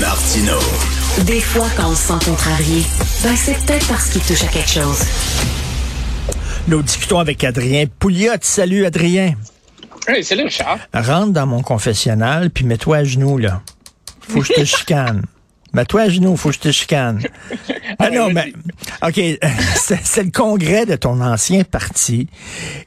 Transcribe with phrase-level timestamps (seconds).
[0.00, 0.58] Martino.
[1.24, 2.82] Des fois, quand on se sent contrarié,
[3.22, 5.00] ben c'est peut-être parce qu'il touche à quelque chose.
[6.68, 8.32] Nous discutons avec Adrien Pouliot.
[8.42, 9.34] Salut, Adrien.
[10.06, 10.78] Hey, salut, Richard.
[10.92, 13.62] Rentre dans mon confessionnal, puis mets-toi à genoux, là.
[14.20, 15.22] Faut que je te chicane.
[15.72, 17.22] Mets-toi à genoux, faut que je te chicane.
[17.98, 18.52] Ah non, mais,
[19.02, 19.14] OK,
[19.76, 22.28] c'est c'est le congrès de ton ancien parti.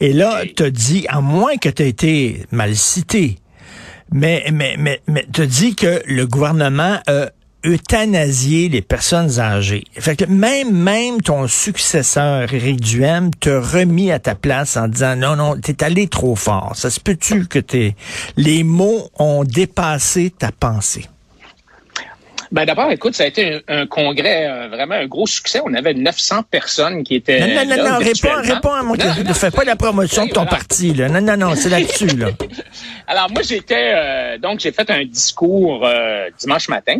[0.00, 3.38] Et là, t'as dit, à moins que t'aies été mal cité,
[4.12, 7.30] mais, mais, mais, mais t'as dit que le gouvernement a
[7.64, 9.84] euthanasié les personnes âgées.
[9.98, 15.16] Fait que même, même ton successeur, Éric Duhem, te remis à ta place en disant,
[15.16, 16.72] non, non, t'es allé trop fort.
[16.76, 17.96] Ça se peut-tu que t'es,
[18.36, 21.06] les mots ont dépassé ta pensée?
[22.52, 25.60] Ben d'abord, écoute, ça a été un, un congrès euh, vraiment un gros succès.
[25.64, 27.98] On avait 900 personnes qui étaient Non, non, non, là, non,
[28.42, 30.50] réponds, à mon Ne fais pas la promotion de ton voilà.
[30.50, 31.08] parti, là.
[31.08, 32.28] Non, non, non, c'est là-dessus, là.
[33.08, 36.96] Alors moi j'étais euh, donc j'ai fait un discours euh, dimanche matin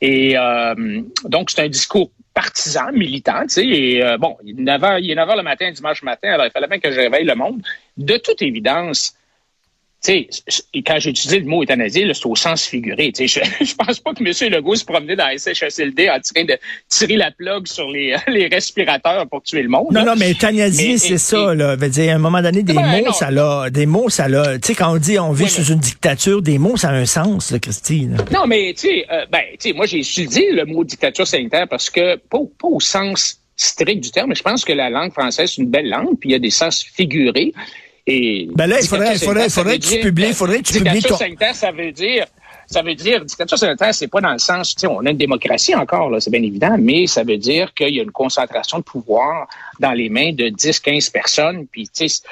[0.00, 0.34] et
[1.24, 5.10] donc c'est un discours partisan, militant, tu sais, et bon, il est 9 h il
[5.12, 7.36] est 9 heures le matin, dimanche matin, alors il fallait bien que je réveille le
[7.36, 7.62] monde.
[7.96, 9.14] De toute évidence,
[10.04, 10.28] sais,
[10.86, 13.12] quand j'ai utilisé le mot euthanasie, c'est au sens figuré.
[13.12, 14.52] Tu sais, je, je pense pas que M.
[14.52, 18.46] Legault se promenait dans la SHSLD en train de tirer la plug sur les, les
[18.48, 19.88] respirateurs pour tuer le monde.
[19.92, 20.06] Non, là.
[20.06, 21.76] non, mais euthanasie, c'est ça, là.
[21.76, 23.12] Veut dire, à un moment donné, des Ben, mots, non.
[23.12, 25.62] ça l'a, des mots, ça l'a, tu sais, quand on dit on vit Oui, sous
[25.62, 28.16] mais- une dictature, des mots, ça a un sens, là, Christine.
[28.32, 31.66] Non, mais tu sais, euh, ben, tu sais, moi j'ai utilisé le mot dictature sanitaire
[31.68, 34.90] parce que pas, au- pas au sens strict du terme, mais je pense que la
[34.90, 37.52] langue française c'est une belle langue, puis il y a des sens figurés.
[38.06, 41.02] Et Ben là, il faudrait- il faudrait- faudrait que tu publies- faudrait que tu publies
[41.08, 41.16] ton-
[41.54, 42.26] ça veut dire.
[42.66, 45.18] Ça veut dire, dictature sanitaire, c'est pas dans le sens, tu sais, on a une
[45.18, 48.78] démocratie encore, là, c'est bien évident, mais ça veut dire qu'il y a une concentration
[48.78, 49.48] de pouvoir
[49.80, 52.22] dans les mains de 10, 15 personnes, puis, tu sais,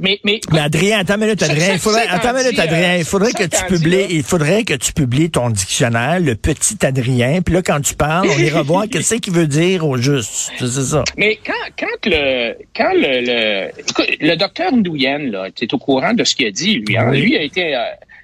[0.00, 2.98] mais, mais, Mais Adrien, attends une minute, Adrien, il faudrait, attends une minute, Adrien, euh,
[2.98, 7.42] il faudrait que tu publies, il faudrait que tu publies ton dictionnaire, le petit Adrien,
[7.42, 10.52] puis là, quand tu parles, on ira voir qu'est-ce qu'il veut dire au juste.
[10.58, 11.04] C'est ça.
[11.16, 15.78] Mais quand, quand le quand le, le écoute, le docteur Nguyen, là, tu es au
[15.78, 16.96] courant de ce qu'il a dit, lui.
[16.96, 17.08] Hein?
[17.10, 17.22] Oui.
[17.22, 17.80] Lui a été euh,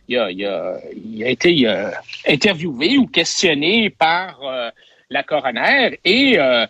[0.08, 1.90] il a, il a, il a été euh,
[2.28, 4.70] interviewé ou questionné par euh,
[5.10, 6.66] la coroner et euh,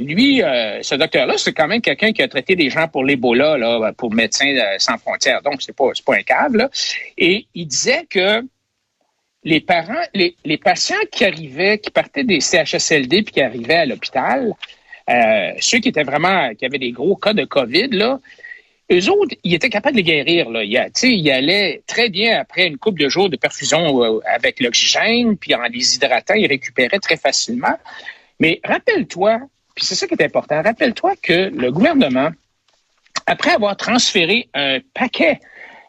[0.00, 3.56] lui, euh, ce docteur-là, c'est quand même quelqu'un qui a traité des gens pour l'Ebola,
[3.56, 5.42] là, pour Médecins sans frontières.
[5.42, 6.68] Donc, c'est pas, pas un cave.
[7.18, 8.42] Et il disait que
[9.44, 14.52] les parents, les, patients qui arrivaient, qui partaient des CHSLD puis qui arrivaient à l'hôpital,
[15.08, 18.18] euh, ceux qui étaient vraiment, qui avaient des gros cas de COVID,
[18.92, 20.50] eux autres, ils étaient capables de les guérir.
[20.50, 20.64] Là.
[20.64, 25.36] Ils, ils allaient très bien après une couple de jours de perfusion euh, avec l'oxygène,
[25.36, 27.78] puis en les hydratant, ils récupéraient très facilement.
[28.40, 29.40] Mais rappelle-toi,
[29.80, 32.28] puis c'est ça qui est important, rappelle-toi que le gouvernement,
[33.24, 35.40] après avoir transféré un paquet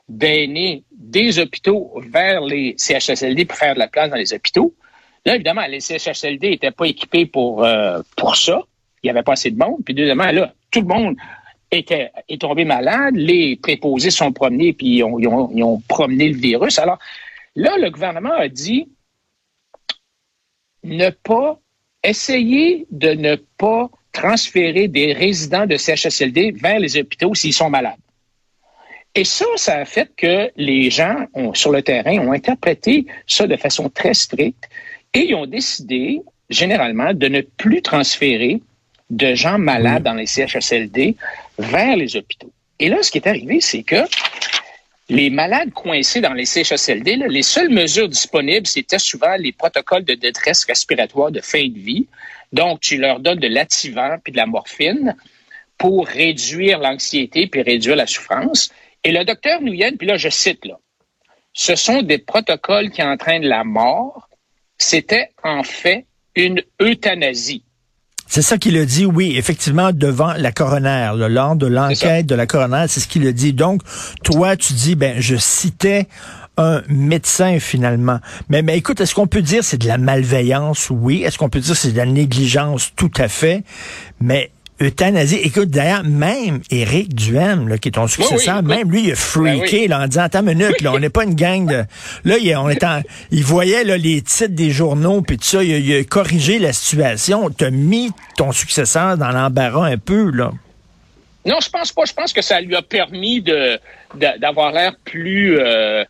[0.07, 4.73] d'aînés des hôpitaux vers les CHSLD pour faire de la place dans les hôpitaux,
[5.25, 8.61] là, évidemment, les CHSLD n'étaient pas équipés pour, euh, pour ça.
[9.03, 9.79] Il n'y avait pas assez de monde.
[9.83, 11.17] Puis deuxièmement, là, tout le monde
[11.69, 13.15] était, est tombé malade.
[13.17, 16.79] Les préposés sont promenés, puis ils ont, ils ont- ils ont promené le virus.
[16.79, 16.97] Alors,
[17.57, 18.87] là, le gouvernement a dit
[20.83, 21.59] ne pas
[22.03, 27.95] essayer de ne pas transférer des résidents de CHSLD vers les hôpitaux s'ils sont malades.
[29.13, 33.45] Et ça, ça a fait que les gens ont, sur le terrain ont interprété ça
[33.45, 34.69] de façon très stricte
[35.13, 38.61] et ils ont décidé, généralement, de ne plus transférer
[39.09, 41.17] de gens malades dans les CHSLD
[41.59, 42.51] vers les hôpitaux.
[42.79, 43.97] Et là, ce qui est arrivé, c'est que
[45.11, 50.05] les malades coincés dans les CHSLD, là, les seules mesures disponibles, c'était souvent les protocoles
[50.05, 52.07] de détresse respiratoire de fin de vie.
[52.53, 55.17] Donc, tu leur donnes de l'attivant puis de la morphine
[55.77, 58.71] pour réduire l'anxiété puis réduire la souffrance.
[59.03, 60.79] Et le docteur Nguyen, puis là, je cite, là,
[61.51, 64.29] ce sont des protocoles qui entraînent la mort.
[64.77, 66.05] C'était en fait
[66.35, 67.65] une euthanasie.
[68.33, 72.33] C'est ça qu'il a dit, oui, effectivement, devant la coroner, là, lors de l'enquête de
[72.33, 73.51] la coroner, c'est ce qu'il a dit.
[73.51, 73.81] Donc,
[74.23, 76.07] toi, tu dis, ben, je citais
[76.55, 78.21] un médecin finalement.
[78.47, 80.89] Mais, mais écoute, est-ce qu'on peut dire c'est de la malveillance?
[80.89, 81.23] Oui.
[81.23, 82.93] Est-ce qu'on peut dire c'est de la négligence?
[82.95, 83.65] Tout à fait.
[84.21, 84.51] Mais
[84.81, 89.15] euthanasie, écoute, d'ailleurs, même Éric Duhem, là, qui est ton successeur, même lui, il a
[89.15, 89.87] freaké Ben oui.
[89.87, 91.83] là, en disant, attends une minute, là, on n'est pas une gang de...
[92.25, 93.01] Là, il, on est en-
[93.31, 96.59] il voyait là, les titres des journaux, puis tout ça, il, a- il a corrigé
[96.59, 97.49] la situation.
[97.49, 100.51] T'as mis ton successeur dans l'embarras un peu, là.
[101.45, 102.05] Non, je pense pas.
[102.05, 103.79] Je pense que ça lui a permis de-
[104.39, 106.03] d'avoir l'air plus euh,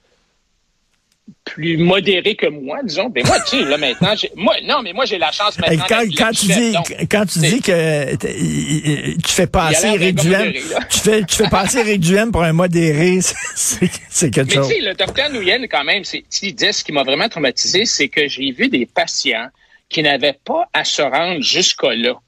[1.53, 3.11] plus modéré que moi, disons.
[3.13, 5.85] Mais moi, tu sais, là maintenant, moi, non, mais moi j'ai la chance maintenant.
[5.87, 6.75] Quand, quand tu dis,
[7.09, 10.53] quand tu dis que tu fais passer Eric Duhem,
[10.89, 13.19] tu fais, tu fais passer Eric Duhem pour un modéré,
[13.55, 14.67] c'est quelque chose.
[14.69, 17.29] Mais tu sais, le docteur Nguyen, quand même, c'est, il disait ce qui m'a vraiment
[17.29, 19.47] traumatisé, c'est que j'ai vu des patients
[19.89, 22.19] qui n'avaient pas à se rendre jusque-là.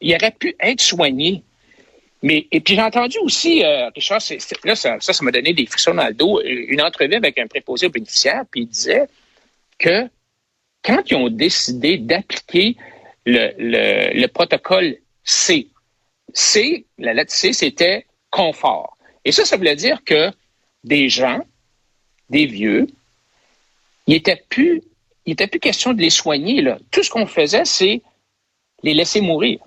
[0.00, 1.42] Ils auraient pu être soignés.
[2.22, 4.20] Mais, et puis j'ai entendu aussi, euh, Richard,
[4.64, 7.86] là, ça, ça, m'a donné des frissons dans le dos, une entrevue avec un préposé
[7.86, 9.06] aux bénéficiaires, puis il disait
[9.78, 10.08] que
[10.84, 12.76] quand ils ont décidé d'appliquer
[13.24, 15.68] le, le, le, protocole C,
[16.34, 18.96] C, la lettre C, c'était confort.
[19.24, 20.30] Et ça, ça voulait dire que
[20.84, 21.40] des gens,
[22.28, 22.86] des vieux,
[24.06, 24.82] il n'était plus,
[25.26, 26.62] était plus question de les soigner.
[26.62, 26.78] Là.
[26.90, 28.02] Tout ce qu'on faisait, c'est
[28.82, 29.60] les laisser mourir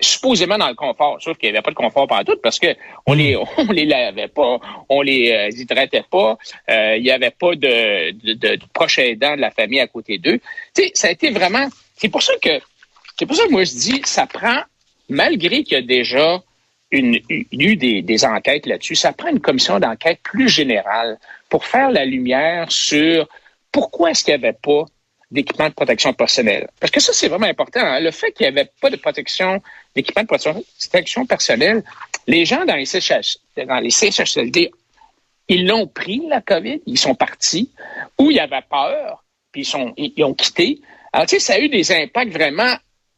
[0.00, 2.68] supposément dans le confort, sauf qu'il n'y avait pas de confort partout parce que
[3.06, 4.58] on les on les lavait pas,
[4.88, 6.36] on les euh, hydratait pas,
[6.70, 10.18] euh, il n'y avait pas de, de, de, proche aidant de la famille à côté
[10.18, 10.38] d'eux.
[10.74, 11.68] Tu sais, ça a été vraiment.
[11.96, 12.60] C'est pour ça que
[13.18, 14.60] c'est pour ça que moi je dis, ça prend,
[15.08, 16.42] malgré qu'il y a déjà
[16.90, 21.90] une, eu des, des enquêtes là-dessus, ça prend une commission d'enquête plus générale pour faire
[21.90, 23.26] la lumière sur
[23.72, 24.84] pourquoi est-ce qu'il n'y avait pas
[25.30, 26.68] d'équipement de protection personnelle.
[26.78, 27.80] Parce que ça, c'est vraiment important.
[27.80, 28.00] Hein.
[28.00, 29.60] Le fait qu'il n'y avait pas de protection,
[29.94, 31.82] d'équipement de protection personnelle,
[32.26, 34.70] les gens dans les, CHS, dans les CHSLD,
[35.48, 37.70] ils l'ont pris, la COVID, ils sont partis,
[38.18, 40.80] ou ils avaient peur, puis ils, sont, ils, ont quitté.
[41.12, 42.74] Alors, tu sais, ça a eu des impacts vraiment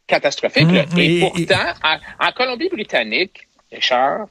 [0.07, 0.67] catastrophiques.
[0.67, 1.73] Mmh, et, pourtant,
[2.21, 4.29] En, Colombie-Britannique, Richard,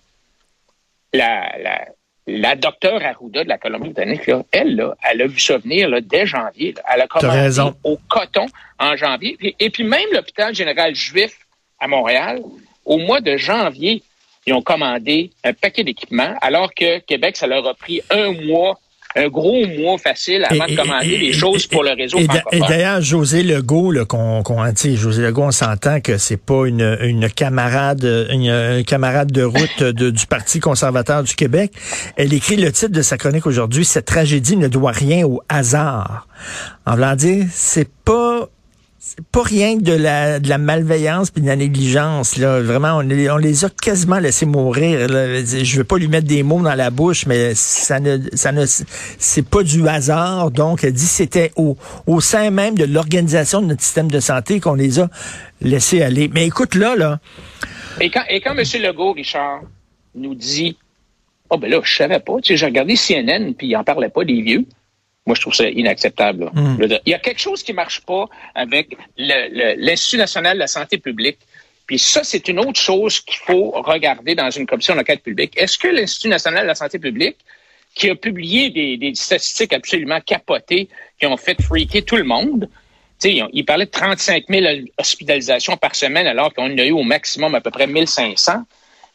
[1.14, 1.88] la, la,
[2.28, 6.28] la docteure Arruda de la Colombie-Britannique, elle, là, elle a vu ça venir là, dès
[6.28, 6.76] janvier.
[6.94, 8.46] Elle a commencé au coton
[8.80, 9.38] en janvier.
[9.60, 11.40] Et, puis même l'hôpital général juif
[11.80, 12.42] à Montréal,
[12.86, 14.04] au mois de janvier,
[14.46, 18.78] ils ont commandé un paquet d'équipements, alors que Québec, ça leur a pris un mois
[19.18, 22.20] un gros mois facile avant de commander des choses pour le réseau
[22.52, 24.64] Et d'ailleurs, José Legault, qu'on, qu'on,
[24.96, 30.26] José Legault, on s'entend que c'est pas une, une camarade, une, camarade de route du
[30.28, 31.72] Parti conservateur du Québec.
[32.16, 36.28] Elle écrit le titre de sa chronique aujourd'hui, Cette tragédie ne doit rien au hasard.
[36.86, 38.27] En voulant dire, c'est pas
[39.32, 42.62] pas rien de la, de la malveillance puis de la négligence là.
[42.62, 45.08] Vraiment, on, on les a quasiment laissés mourir.
[45.08, 45.44] Là.
[45.44, 48.66] Je veux pas lui mettre des mots dans la bouche, mais ça ne, ça ne,
[48.66, 50.52] c'est pas du hasard.
[50.52, 51.78] Donc, elle dit c'était au,
[52.08, 55.10] au sein même de l'organisation de notre système de santé qu'on les a
[55.62, 56.30] laissés aller.
[56.34, 57.20] Mais écoute là, là.
[58.00, 58.64] Et quand, et quand M.
[58.82, 59.62] Legault, Richard,
[60.16, 60.78] nous dit,
[61.50, 62.36] oh ben là, je savais pas.
[62.42, 64.66] Tu sais, j'ai regardé CNN puis il en parlait pas des vieux.
[65.28, 66.50] Moi, je trouve ça inacceptable.
[66.54, 66.78] Hmm.
[67.06, 68.26] Il y a quelque chose qui marche pas
[68.56, 71.38] avec l'Institut national de la santé publique.
[71.86, 75.54] Puis ça, c'est une autre chose qu'il faut regarder dans une commission d'enquête publique.
[75.56, 77.38] Est-ce que l'Institut national de la santé publique,
[77.94, 80.90] qui a publié des, statistiques absolument capotées,
[81.20, 82.70] qui ont fait freaker tout le monde,
[83.20, 84.66] sais, il parlait de 35 000
[84.98, 88.64] hospitalisations par semaine alors qu'on en a eu au maximum à peu près 1500.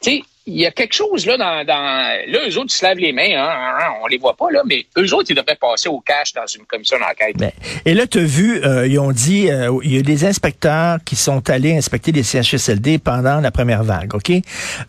[0.00, 2.98] sais, il y a quelque chose là dans, dans là eux autres ils se lavent
[2.98, 5.56] les mains hein, hein, hein, on les voit pas là mais eux autres ils devraient
[5.56, 7.36] passer au cash dans une commission d'enquête.
[7.36, 7.52] Ben,
[7.84, 10.98] et là tu as vu euh, ils ont dit euh, il y a des inspecteurs
[11.04, 14.32] qui sont allés inspecter les CHSLD pendant la première vague, OK?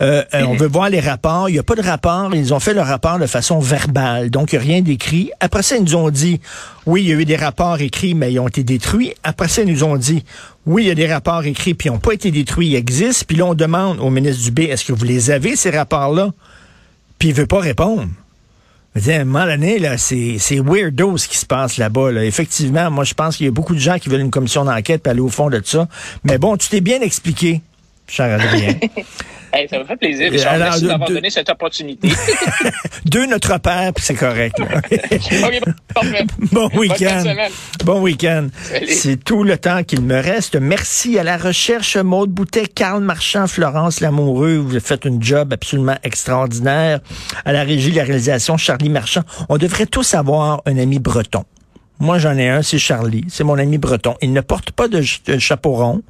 [0.02, 2.74] Euh, on veut voir les rapports, il y a pas de rapport, ils ont fait
[2.74, 4.30] le rapport de façon verbale.
[4.32, 5.32] Donc il y a rien d'écrit.
[5.40, 6.42] Après ça ils nous ont dit
[6.86, 9.14] oui, il y a eu des rapports écrits mais ils ont été détruits.
[9.24, 10.24] Après ça ils nous ont dit
[10.66, 13.26] oui, il y a des rapports écrits, puis ils n'ont pas été détruits, ils existent.
[13.28, 16.32] Puis là, on demande au ministre Dubé, est-ce que vous les avez, ces rapports-là?
[17.20, 18.08] Puis il veut pas répondre.
[18.96, 22.12] à un moment là, c'est, c'est weirdo ce qui se passe là-bas.
[22.12, 22.24] Là.
[22.24, 25.04] Effectivement, moi, je pense qu'il y a beaucoup de gens qui veulent une commission d'enquête
[25.04, 25.88] pour aller au fond de ça.
[26.24, 27.62] Mais bon, tu t'es bien expliqué,
[28.08, 28.76] cher Adrien.
[29.70, 30.32] ça me fait plaisir.
[30.32, 30.58] Richard.
[30.58, 32.10] Merci d'avoir donné cette opportunité.
[33.06, 34.58] Deux notre père, puis c'est correct.
[36.52, 37.24] bon week-end.
[37.84, 38.48] Bon week-end.
[38.88, 40.56] C'est tout le temps qu'il me reste.
[40.56, 44.58] Merci à la recherche Maude Boutet, Carl Marchand, Florence Lamoureux.
[44.58, 47.00] Vous faites un job absolument extraordinaire.
[47.46, 49.22] À la régie, la réalisation, Charlie Marchand.
[49.50, 51.46] On devrait tous avoir un ami breton.
[52.00, 53.26] Moi, j'en ai un, c'est Charlie.
[53.30, 54.16] C'est mon ami breton.
[54.22, 55.02] Il ne porte pas de
[55.38, 56.02] chapeau rond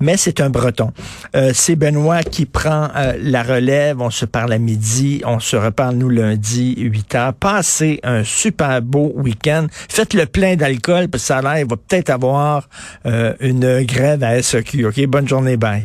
[0.00, 0.92] mais c'est un breton.
[1.34, 4.00] Euh, c'est Benoît qui prend euh, la relève.
[4.00, 5.22] On se parle à midi.
[5.24, 7.34] On se reparle, nous, lundi, 8 heures.
[7.34, 9.66] Passez un super beau week-end.
[9.70, 12.68] Faites le plein d'alcool, parce que ça a il va peut-être avoir
[13.06, 14.86] euh, une grève à SEQ.
[14.86, 15.06] OK?
[15.06, 15.82] Bonne journée, bye.